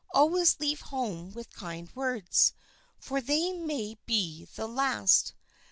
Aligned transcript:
Always 0.15 0.59
leave 0.59 0.81
home 0.81 1.31
with 1.31 1.51
kind 1.53 1.87
words; 1.93 2.53
for 2.97 3.21
they 3.21 3.53
may 3.53 3.99
be 4.07 4.47
the 4.55 4.65
last. 4.67 5.35